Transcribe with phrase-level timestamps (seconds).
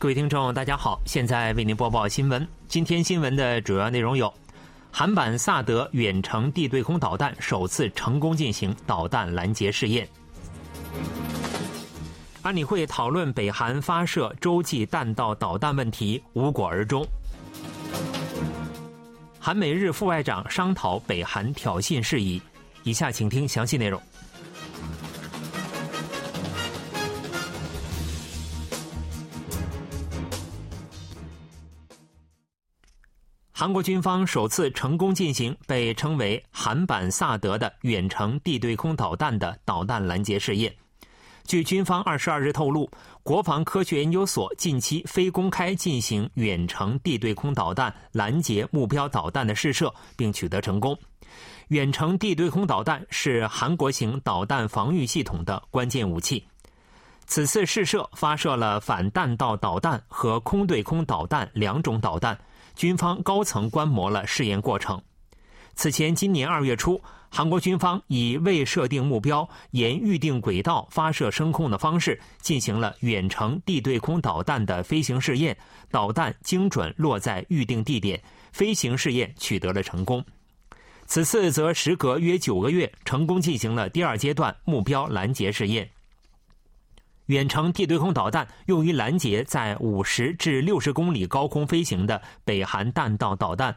[0.00, 2.48] 各位听众，大家好，现在为您播报新闻。
[2.68, 4.32] 今天新闻的主要内容有：
[4.90, 10.06] 韩版萨德远程地对空导弹首次成功进行导弹拦截试验；
[12.40, 17.04] 安理会讨论北韩发射洲际弹道导弹问题无果而终；
[19.38, 22.40] 韩美日副外长商讨北韩挑衅事宜。
[22.84, 24.00] 以下请听详细内容。
[33.60, 40.74] 韩国军方首次成功进行被称为“韩版萨德”的远程地对空导弹的导弹拦截试验。
[41.44, 42.90] 据军方二十二日透露，
[43.22, 50.98] 国防科学研究所近期非公开进行远程地对空导弹拦截目标导弹的试射，并取得成功。
[51.68, 56.42] 远程地对空导弹是韩国型导弹防御系统的关键武器。
[57.26, 62.40] 此次试射发射了反弹道导弹和空对空导弹两种导弹。
[62.80, 64.98] 军方高层观摩了试验过程。
[65.74, 75.54] 此前，今年二月初，韩国军方以未设定目标、沿预定轨道发射升空的方式进行了远程地对空导弹的飞行试验，
[75.90, 78.18] 导弹精准落在预定地点，
[78.50, 80.24] 飞行试验取得了成功。
[81.04, 85.86] 此次则时隔约九个月，成功进行了第二阶段目标拦截试验。
[87.30, 93.72] 远程地对空导弹用于拦截在五十至六十公里高空飞行的北韩弹道导弹。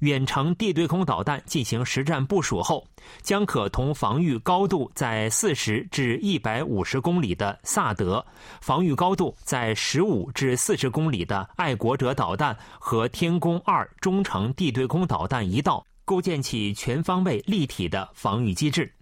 [0.00, 2.84] 远程地对空导弹进行实战部署后，
[3.22, 8.24] 将可同防御高度在四十至一百五十公里的萨德、
[8.60, 18.92] 防御高度在十五至四十公里的爱国者导弹和天宫二中程地对空导弹一道，构建起全方位立体的防御机制。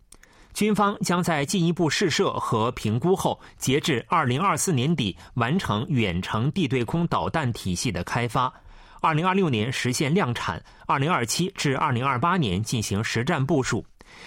[0.59, 8.53] 军方将在进一步试射和评估后，截至二零二四年底完成远程地对空导弹体系的开发，
[9.01, 13.87] 二零二六年实现量产，二零二七至二零二八年进行实战部署。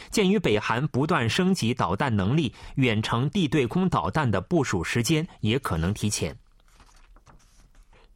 [0.09, 6.33] 鉴于北韩不断升级导弹能力，远程地对空导弹的部署时间也可能提前。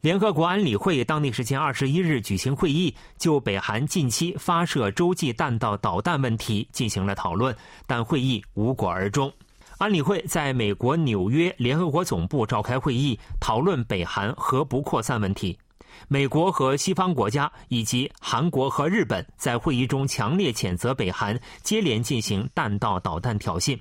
[0.06, 7.52] 联合国安理会当地时间二十一日举行会议，就北韩近期发射洲际弹道导弹问题进行了讨论，
[7.88, 9.32] 但会议无果而终。
[9.78, 15.58] 安理会在美国纽约联合国总部召开会议，讨论北韩核不扩散问题。
[16.06, 23.76] 美国和西方国家以及韩国和日本在会议中强烈谴责北韩接连进行弹道导弹挑衅，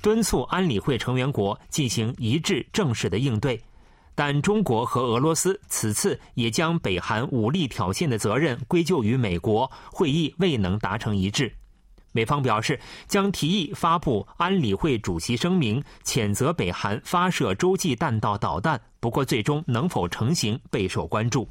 [0.00, 3.60] 敦促安理会成员国进行一致正式的应对。
[4.16, 11.52] 但中国和俄罗斯此次也将北韩武力挑衅的责任归咎于美国，会议未能达成一致。
[12.12, 18.80] 美方表示将提议发布安理会主席声明，谴责北韩发射洲际弹道导弹。
[19.00, 21.46] 不过，最终能否成行备受关注。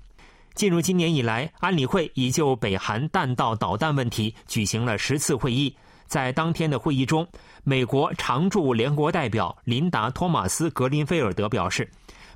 [0.55, 5.71] 进入今年以来，安理会已就北韩弹道导弹问题举行了十次会议。
[6.07, 7.27] 在当天的会议中，
[7.63, 11.87] 美国常驻联合国代表琳达·托马斯·格林菲尔德表示。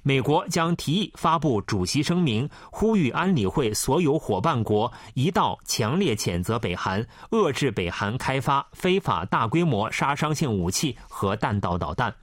[0.02, 12.14] 美国将提议发布主席声明，呼吁安理会所有伙伴国一道强烈谴责北韩，遏制北韩开发非法大规模杀伤性武器和弹道导弹。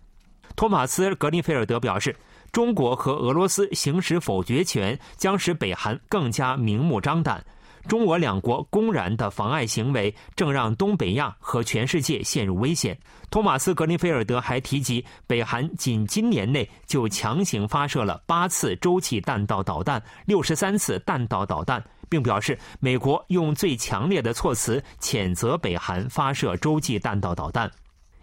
[0.54, 2.16] 托马斯·格林菲尔德表示，
[2.50, 7.44] 中国和俄罗斯行使否决权将使北韩更加明目张胆。
[7.88, 12.98] 中俄两国公然的妨碍行为，正让东北亚和全世界陷入危险。
[13.30, 27.70] 托马斯·格林菲尔德还提及，北韩仅今年内就强行发射了八次洲际弹道导弹、六十三次弹道导弹，并表示美国用最强烈的措辞谴责北韩发射洲际弹道导弹。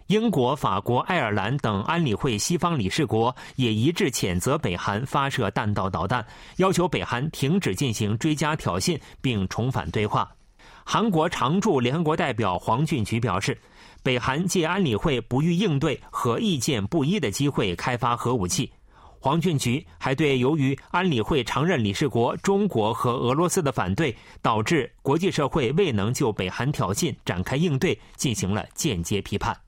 [0.08, 6.24] 英国、法国、爱尔兰等安理会西方理事国也一致谴责北韩发射弹道导弹，
[6.58, 10.30] 要求北韩停止进行追加挑衅，并重返对话。
[10.84, 13.58] 韩国常驻联合国代表黄俊菊表示，
[14.02, 18.70] 北韩借安理会不予应对和意见不一的机会开发核武器。
[19.18, 29.63] 黄俊菊还对由于安理会常任理事国中国和俄罗斯的反对，导致国际社会未能就北韩挑衅展开应对，进行了间接批判。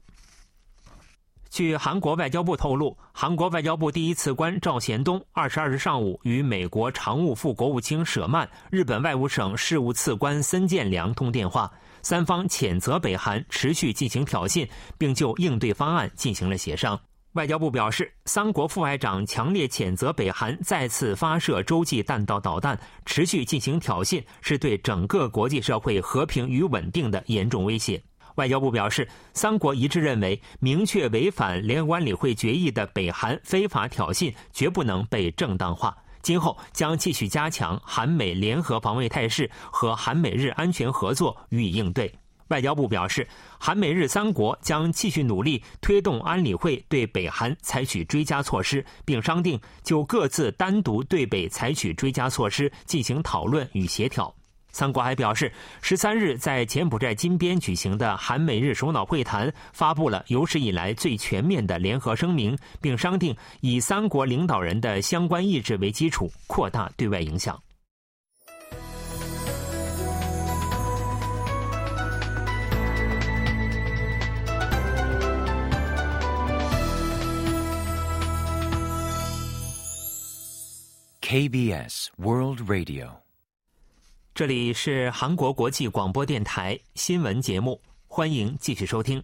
[1.57, 11.73] 据韩国外交部透露，韩国外交部第一次官赵贤东二十二日上午与美国常务副国务卿舍曼、日本外务省事务次官森健良通电话，
[12.03, 14.69] 三方谴责北韩持续进行挑衅，
[14.99, 17.01] 并就应对方案进行了协商。
[17.33, 27.99] 外交部表示，三国副外长强烈谴责北韩再次发射洲际弹道导弹，持续进行挑衅，是对整个国际社会和平与稳定的严重威胁。
[28.37, 35.97] 外交部表示，三国一致认为，明确违反联合国安理会决议的北韩非法挑衅绝不能被正当化。
[36.23, 42.13] 今后将继续加强韩美联合防卫态势和韩美日安全合作予以应对。
[42.49, 43.27] 外交部表示，
[43.59, 54.33] 韩美日三国将继续努力推动安理会对北韩采取追加措施，并商定就各自单独对北采取追加措施进行讨论与协调。
[54.77, 55.51] 三国还表示，
[55.81, 67.59] 十三日在柬埔寨金边举行的韩美日首脑会谈发布了有史以来最全面的联合声明，并商定以三国领导人的相关意志为基础，扩大对外影响。
[81.23, 83.26] KBS World Radio。
[84.37, 89.23] 这里是韩国国际广播电台新闻节目，欢迎继续收听。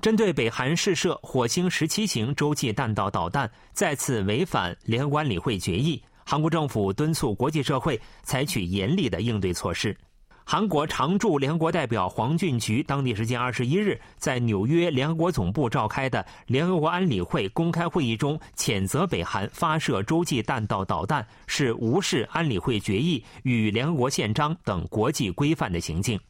[0.00, 9.96] 针对北韩试射火星十七型洲际弹道导弹，再次违反联合国安理会决议，韩国政府敦促国际社会采取严厉的应对措施。
[10.46, 26.20] 韩国常驻联合国代表黄俊菊当地时间二十一日在纽约联合国总部召开的联合国安理会公开会议中，谴责北韩发射洲际弹道导弹是无视安理会决议与联合国宪章等国际规范的行径。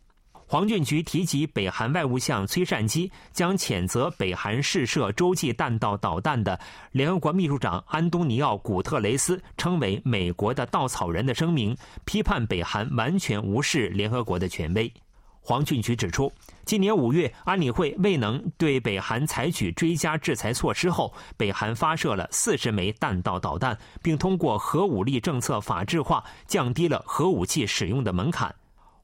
[0.54, 6.56] 黄俊菊提及，北韩外务相崔善基将谴责北韩试射洲际弹道导弹的
[6.92, 14.88] 联合国秘书长安东尼奥·古特雷斯称为“美国的稻草人”的声明，批判北韩完全无视联合国的权威。
[15.40, 16.32] 黄俊菊指出，
[16.64, 28.54] 今年五月，安理会未能对北韩采取追加制裁措施后，北韩发射了四十枚弹道导弹，并通过核武力政策法制化降低了核武器使用的门槛。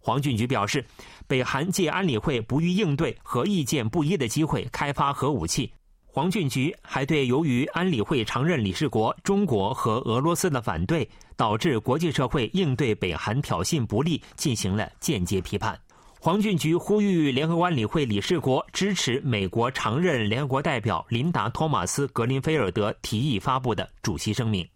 [0.03, 0.82] 黄俊菊表示，
[1.31, 5.73] 北韩借安理会不予应对和意见不一的机会开发核武器。
[6.05, 15.79] 黄俊菊还对由于安理会常任理事国中国和俄罗斯的反对，导致国际社会应对北韩挑衅不利进行了间接批判。
[16.19, 24.67] 黄俊菊呼吁联合国安理会理事国支持美国常任联合国代表琳达·托马斯·格林菲尔德提议发布的主席声明。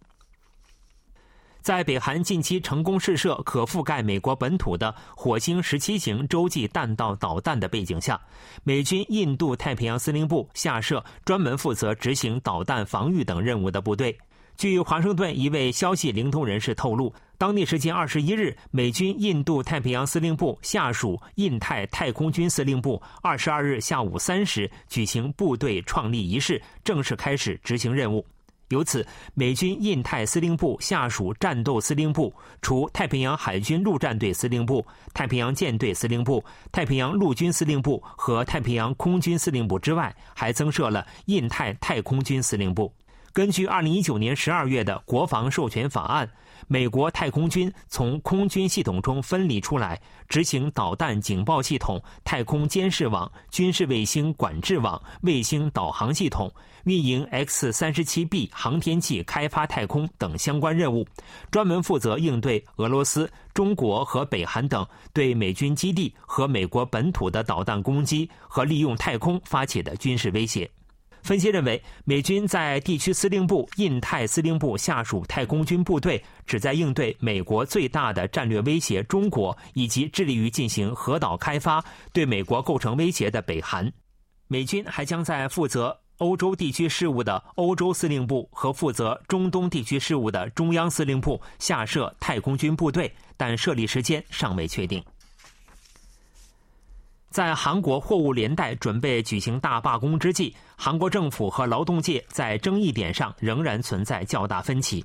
[1.64, 8.20] 在北韩近期成功试射可覆盖美国本土的火星十七型洲际弹道导弹的背景下，
[8.64, 14.14] 美军印度太平洋司令部下设专门负责执行导弹防御等任务的部队。
[14.58, 28.22] 据华盛顿一位消息灵通人士透露，当地时间二十一日，美军印度太平洋司令部下属印太太空军司令部二十二日下午三时举行部队创立仪式，正式开始执行任务。
[28.68, 32.32] 由此，美军印太司令部下属战斗司令部
[32.62, 42.92] 除太平洋海军陆战队司令部、太平洋舰队司令部、太平洋陆军司令部和太平洋空军司令部之外，还增设了印太太空军司令部。
[43.32, 46.28] 根据二零一九年十二月的国防授权法案。
[46.66, 56.52] 美国太空军从空军系统中分离出来，执行导弹警报系统、太空监视网、军事卫星管制网、卫星导航系统、
[56.84, 61.06] 运营 X 三十七 B 航天器开发太空等相关任务，
[61.50, 70.70] 专门负责应对俄罗斯、中国和北韩等对美军基地和美国本土的导弹攻击和利用太空发起的军事威胁。
[71.24, 83.90] 分析认为，美军在地区司令部、印太司令部下属太空军部队，旨在应对美国最大的战略威胁——中国，以及致力于进行核岛开发、对美国构成威胁的北韩。
[84.48, 95.02] 美军还将在负责欧洲地区事务的欧洲司令部和负责中东地区事务的中央司令部下设太空军部队，但设立时间尚未确定。
[97.34, 105.04] 在韩国货物连带准备举行大罢工之际，韩国政府和劳动界在争议点上仍然存在较大分歧。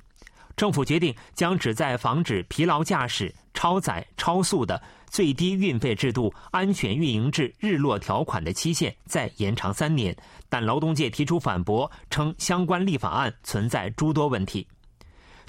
[0.56, 10.16] 政府决定将旨在防止疲劳驾驶、超载、超速的最低运费制度安全运营至日落条款的期限再延长三年，
[10.48, 14.64] 但劳动界提出反驳，称相关立法案存在诸多问题。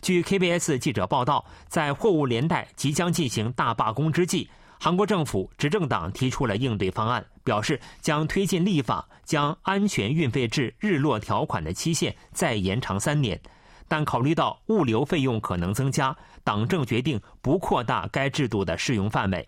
[0.01, 4.49] 据 KBS 记者报道，在货物连带即将进行大罢工之际。
[4.83, 13.39] 韩国政府执政党提出了应对方案，表示将推进立法，将安全运费制日落条款的期限再延长三年。
[13.87, 19.47] 但考虑到物流费用可能增加，党政决定不扩大该制度的适用范围。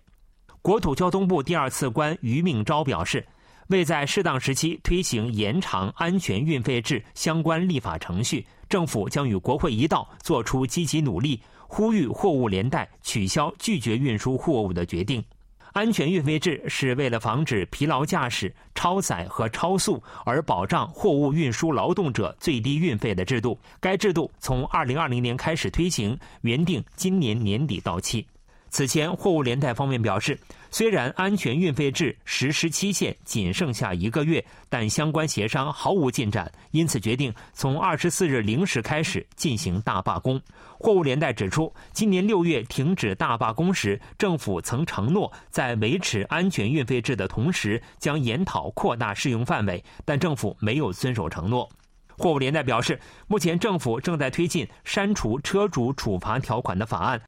[0.62, 3.26] 国土交通部第二次官于命昭表示，
[3.68, 11.40] 为在适当时期推行延长安全运费制相关立法程序，政府将与国会一道做出积极努力。
[11.66, 15.24] 呼吁货物连带取消拒绝运输货物的决定。
[15.72, 23.58] 安全运费制是为了防止疲劳驾驶、超载和超速而保障货物运输劳动者最低运费的制度。
[23.80, 28.24] 该制度从二零二零年开始推行，原定今年年底到期。
[28.70, 30.38] 此前，货物连带方面表示，
[30.74, 40.42] 虽然安全运费制实施期限仅剩下一个月，但相关协商毫无进展，因此决定从二十四日零时开始进行大罢工。
[40.76, 51.70] 货物连带指出，今年六月停止大罢工时，政府曾承诺在维持安全运费制的同时，将研讨扩大适用范围，但政府没有遵守承诺。
[52.18, 57.22] 货物连带表示，目前政府正在推进删除车主处罚条款的法案。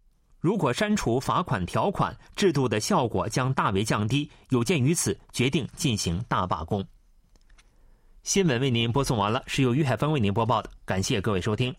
[0.47, 4.31] 如果删除罚款条款，制度的效果将大为降低。
[4.51, 6.87] 有鉴于此，决定进行大罢工。
[8.23, 11.75] 新闻为您播送完了，是由于海峰为您播报的，感谢各位收听。